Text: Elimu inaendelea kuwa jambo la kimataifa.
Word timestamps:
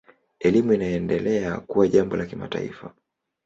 Elimu 0.39 0.73
inaendelea 0.73 1.57
kuwa 1.57 1.87
jambo 1.87 2.15
la 2.17 2.25
kimataifa. 2.25 2.93